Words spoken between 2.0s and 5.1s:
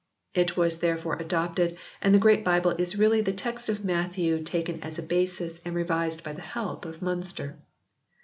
and the Great Bible is really the text of Matthew taken as a